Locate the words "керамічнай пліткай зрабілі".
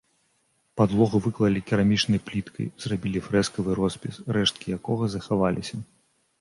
1.73-3.23